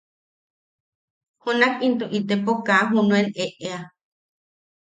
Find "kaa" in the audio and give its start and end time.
2.67-2.83